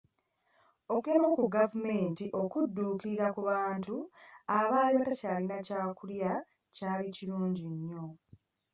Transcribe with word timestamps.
Okuyambako 0.95 1.35
ku 1.41 1.47
gavumenti 1.57 2.25
okudduukirira 2.41 3.27
ku 3.35 3.41
bantu 3.49 3.95
abaali 4.59 4.95
batakyalina 4.97 5.57
kyakulya 5.67 6.31
kyalikirungi 6.75 7.65
nyo. 7.85 8.03